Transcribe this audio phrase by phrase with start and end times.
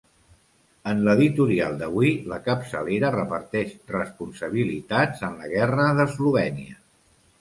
[0.91, 6.79] En l’editorial d’avui, la capçalera reparteix responsabilitats en la guerra d’Eslovènia.